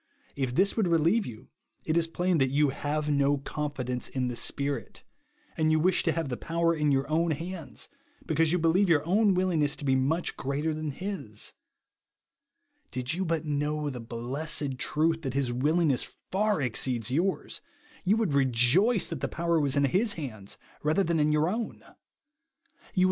If 0.35 0.55
this 0.55 0.75
would 0.75 0.87
relieve 0.87 1.27
you, 1.27 1.49
it 1.85 1.95
is 1.95 2.07
plain 2.07 2.39
that 2.39 2.49
you 2.49 2.69
have 2.69 3.07
no 3.07 3.37
confidence 3.37 4.09
in 4.09 4.29
the 4.29 4.35
Spirit; 4.35 5.03
and 5.55 5.71
you 5.71 5.79
wish 5.79 6.01
to 6.01 6.11
have 6.11 6.27
the 6.29 6.37
power 6.37 6.73
in 6.73 6.91
your 6.91 7.07
own 7.07 7.29
hands, 7.29 7.87
because 8.25 8.51
you 8.51 8.57
believe 8.57 8.89
your 8.89 9.05
own 9.05 9.35
willingness 9.35 9.75
to 9.75 9.85
be 9.85 9.93
much 9.95 10.35
greater 10.35 10.73
than 10.73 10.89
his. 10.89 11.53
Did 12.89 13.13
you 13.13 13.23
but 13.23 13.45
know 13.45 13.91
the 13.91 13.99
blessed 13.99 14.79
truth, 14.79 15.21
that 15.21 15.35
his 15.35 15.53
willingness 15.53 16.01
far 16.31 16.63
exceeds 16.63 17.11
yours, 17.11 17.61
you 18.03 18.15
v/ould 18.17 18.33
rejoice 18.33 19.05
that 19.05 19.21
the 19.21 19.27
power 19.27 19.59
was 19.59 19.75
in 19.75 19.83
his 19.83 20.13
hands 20.13 20.57
rather 20.81 21.03
than 21.03 21.19
in 21.19 21.31
your 21.31 21.47
own. 21.47 21.75
You 21.75 21.75
would 21.75 21.75
M 21.75 21.75
2] 21.75 21.83
oS 21.83 21.83
rilE 21.83 21.83
WANT 21.83 21.83
OP 21.85 21.85
POWER 21.85 21.93
TO 21.93 22.93
BELIEVE. 22.95 22.99